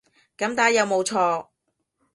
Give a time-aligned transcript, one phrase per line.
[0.35, 1.49] 噉打有冇錯